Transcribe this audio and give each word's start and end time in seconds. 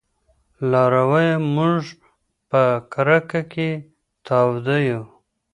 لارويه! 0.71 1.35
موږ 1.55 1.81
په 2.49 2.61
کرکه 2.93 3.41
کې 3.53 3.69
تاوده 4.25 4.77
يو 4.89 5.01